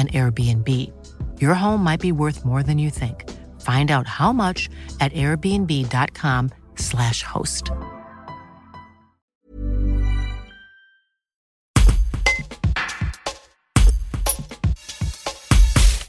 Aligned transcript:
an 0.00 0.08
Airbnb. 0.08 0.90
Your 1.40 1.54
home 1.54 1.84
might 1.84 2.00
be 2.00 2.12
worth 2.12 2.44
more 2.44 2.62
than 2.62 2.78
you 2.78 2.90
think. 2.90 3.24
Find 3.60 3.90
out 3.90 4.06
how 4.06 4.32
much 4.32 4.68
at 5.00 5.12
airbnb.com/slash 5.12 7.22
host. 7.22 7.70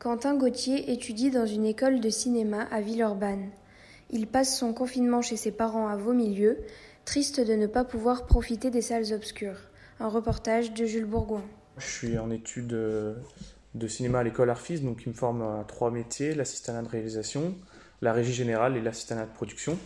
Quentin 0.00 0.36
Gauthier 0.36 0.92
étudie 0.92 1.30
dans 1.30 1.46
une 1.46 1.66
école 1.66 2.00
de 2.00 2.10
cinéma 2.10 2.62
à 2.70 2.80
Villeurbanne. 2.80 3.50
Il 4.10 4.28
passe 4.28 4.56
son 4.56 4.72
confinement 4.72 5.20
chez 5.20 5.36
ses 5.36 5.50
parents 5.50 5.88
à 5.88 5.96
Vaumilieu, 5.96 6.58
triste 7.04 7.40
de 7.40 7.54
ne 7.54 7.66
pas 7.66 7.82
pouvoir 7.84 8.26
profiter 8.26 8.70
des 8.70 8.82
salles 8.82 9.12
obscures. 9.12 9.58
Un 9.98 10.06
reportage 10.08 10.72
de 10.72 10.86
Jules 10.86 11.06
Bourgoin. 11.06 11.42
Je 11.78 11.86
suis 11.86 12.18
en 12.18 12.30
études 12.30 12.72
de 13.76 13.88
cinéma 13.88 14.20
à 14.20 14.22
l'école 14.22 14.50
Arfis, 14.50 14.80
donc 14.80 14.98
qui 15.00 15.08
me 15.08 15.14
forme 15.14 15.42
à 15.42 15.64
trois 15.66 15.90
métiers, 15.90 16.34
l'assistant 16.34 16.82
de 16.82 16.88
réalisation, 16.88 17.54
la 18.00 18.12
régie 18.12 18.32
générale 18.32 18.76
et 18.76 18.80
l'assistant 18.80 19.16
de 19.20 19.26
production. 19.26 19.78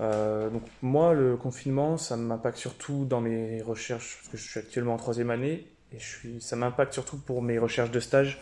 Euh, 0.00 0.48
donc 0.50 0.62
moi, 0.80 1.12
le 1.12 1.36
confinement, 1.36 1.98
ça 1.98 2.16
m'impacte 2.16 2.58
surtout 2.58 3.04
dans 3.04 3.20
mes 3.20 3.62
recherches, 3.62 4.16
parce 4.18 4.28
que 4.30 4.36
je 4.38 4.50
suis 4.50 4.60
actuellement 4.60 4.94
en 4.94 4.96
troisième 4.96 5.30
année, 5.30 5.66
et 5.92 5.98
ça 6.40 6.56
m'impacte 6.56 6.94
surtout 6.94 7.18
pour 7.18 7.42
mes 7.42 7.58
recherches 7.58 7.90
de 7.90 8.00
stage. 8.00 8.40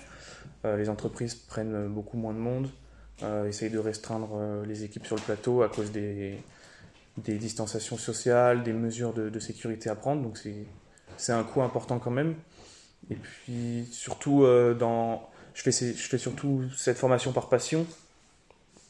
Euh, 0.64 0.76
les 0.76 0.88
entreprises 0.88 1.34
prennent 1.34 1.88
beaucoup 1.88 2.16
moins 2.16 2.32
de 2.32 2.38
monde, 2.38 2.68
euh, 3.22 3.48
essayent 3.48 3.70
de 3.70 3.78
restreindre 3.78 4.62
les 4.66 4.84
équipes 4.84 5.06
sur 5.06 5.16
le 5.16 5.22
plateau 5.22 5.62
à 5.62 5.68
cause 5.68 5.90
des, 5.90 6.38
des 7.18 7.38
distanciations 7.38 7.98
sociales, 7.98 8.62
des 8.62 8.72
mesures 8.72 9.12
de, 9.12 9.28
de 9.28 9.40
sécurité 9.40 9.90
à 9.90 9.96
prendre, 9.96 10.22
donc 10.22 10.38
c'est 11.16 11.32
un 11.32 11.42
coût 11.42 11.62
important 11.62 11.98
quand 11.98 12.12
même. 12.12 12.36
Et 13.08 13.16
puis 13.16 13.88
surtout, 13.90 14.44
euh, 14.44 14.74
dans, 14.74 15.28
je, 15.54 15.62
fais, 15.62 15.72
je 15.72 16.08
fais 16.08 16.18
surtout 16.18 16.64
cette 16.76 16.98
formation 16.98 17.32
par 17.32 17.48
passion, 17.48 17.86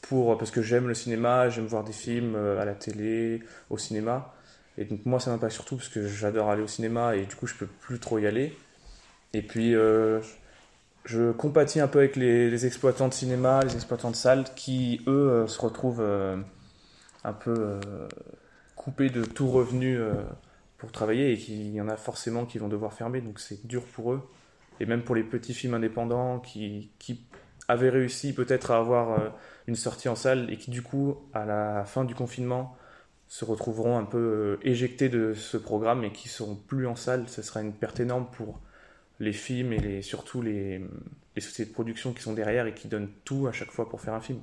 pour, 0.01 0.37
parce 0.37 0.51
que 0.51 0.61
j'aime 0.61 0.87
le 0.87 0.93
cinéma, 0.93 1.49
j'aime 1.49 1.65
voir 1.65 1.83
des 1.83 1.93
films 1.93 2.35
euh, 2.35 2.61
à 2.61 2.65
la 2.65 2.73
télé, 2.73 3.41
au 3.69 3.77
cinéma. 3.77 4.33
Et 4.77 4.85
donc 4.85 5.05
moi, 5.05 5.19
ça 5.19 5.31
m'impacte 5.31 5.53
surtout 5.53 5.77
parce 5.77 5.89
que 5.89 6.07
j'adore 6.07 6.49
aller 6.49 6.61
au 6.61 6.67
cinéma 6.67 7.15
et 7.15 7.25
du 7.25 7.35
coup, 7.35 7.47
je 7.47 7.55
peux 7.55 7.67
plus 7.67 7.99
trop 7.99 8.19
y 8.19 8.27
aller. 8.27 8.57
Et 9.33 9.41
puis, 9.41 9.75
euh, 9.75 10.19
je 11.05 11.31
compatis 11.31 11.79
un 11.79 11.87
peu 11.87 11.99
avec 11.99 12.15
les, 12.15 12.65
exploitants 12.65 13.07
de 13.07 13.13
cinéma, 13.13 13.61
les 13.63 13.75
exploitants 13.75 14.11
de 14.11 14.15
salles 14.15 14.45
qui, 14.55 15.01
eux, 15.07 15.45
se 15.47 15.59
retrouvent 15.59 16.03
un 17.23 17.33
peu 17.33 17.79
coupés 18.75 19.09
de 19.09 19.23
tout 19.23 19.49
revenu 19.49 19.99
pour 20.81 20.91
travailler 20.91 21.31
et 21.31 21.37
qu'il 21.37 21.71
y 21.71 21.79
en 21.79 21.87
a 21.87 21.95
forcément 21.95 22.47
qui 22.47 22.57
vont 22.57 22.67
devoir 22.67 22.91
fermer, 22.93 23.21
donc 23.21 23.39
c'est 23.39 23.67
dur 23.67 23.83
pour 23.83 24.13
eux. 24.13 24.27
Et 24.79 24.87
même 24.87 25.03
pour 25.03 25.13
les 25.13 25.21
petits 25.21 25.53
films 25.53 25.75
indépendants 25.75 26.39
qui, 26.39 26.89
qui 26.97 27.23
avaient 27.67 27.91
réussi 27.91 28.33
peut-être 28.33 28.71
à 28.71 28.79
avoir 28.79 29.11
euh, 29.11 29.29
une 29.67 29.75
sortie 29.75 30.09
en 30.09 30.15
salle 30.15 30.51
et 30.51 30.57
qui 30.57 30.71
du 30.71 30.81
coup, 30.81 31.17
à 31.35 31.45
la 31.45 31.85
fin 31.85 32.03
du 32.03 32.15
confinement, 32.15 32.75
se 33.27 33.45
retrouveront 33.45 33.99
un 33.99 34.05
peu 34.05 34.17
euh, 34.17 34.57
éjectés 34.63 35.07
de 35.07 35.35
ce 35.35 35.55
programme 35.55 36.03
et 36.03 36.11
qui 36.11 36.29
seront 36.29 36.55
plus 36.55 36.87
en 36.87 36.95
salle, 36.95 37.29
ce 37.29 37.43
sera 37.43 37.61
une 37.61 37.73
perte 37.73 37.99
énorme 37.99 38.25
pour 38.31 38.59
les 39.19 39.33
films 39.33 39.73
et 39.73 39.79
les, 39.79 40.01
surtout 40.01 40.41
les, 40.41 40.79
les 41.35 41.41
sociétés 41.43 41.69
de 41.69 41.75
production 41.75 42.11
qui 42.11 42.23
sont 42.23 42.33
derrière 42.33 42.65
et 42.65 42.73
qui 42.73 42.87
donnent 42.87 43.11
tout 43.23 43.45
à 43.45 43.51
chaque 43.51 43.71
fois 43.71 43.87
pour 43.87 44.01
faire 44.01 44.15
un 44.15 44.19
film. 44.19 44.39